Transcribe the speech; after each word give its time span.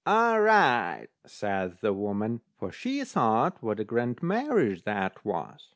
"All 0.03 0.39
right," 0.41 1.09
says 1.27 1.81
the 1.81 1.93
woman; 1.93 2.41
for 2.57 2.71
she 2.71 3.03
thought 3.03 3.61
what 3.61 3.79
a 3.79 3.83
grand 3.83 4.23
marriage 4.23 4.81
that 4.81 5.23
was. 5.23 5.69